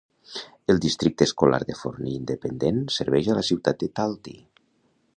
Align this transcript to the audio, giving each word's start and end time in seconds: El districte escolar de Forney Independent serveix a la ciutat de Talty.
El 0.73 0.79
districte 0.85 1.27
escolar 1.29 1.59
de 1.69 1.77
Forney 1.81 2.15
Independent 2.21 2.83
serveix 2.99 3.33
a 3.35 3.39
la 3.41 3.47
ciutat 3.53 3.83
de 3.85 3.95
Talty. 4.01 4.39